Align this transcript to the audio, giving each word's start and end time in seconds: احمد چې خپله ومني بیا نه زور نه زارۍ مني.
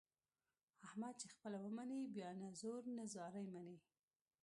احمد 0.87 1.13
چې 1.21 1.27
خپله 1.33 1.57
ومني 1.61 2.01
بیا 2.15 2.29
نه 2.41 2.49
زور 2.61 2.83
نه 2.97 3.03
زارۍ 3.13 3.45
مني. 3.53 3.77